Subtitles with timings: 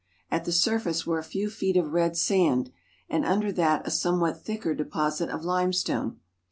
[0.31, 2.71] At the surface were a few feet of red sand,
[3.07, 6.19] and under that a somewhat thicker deposit of limestone.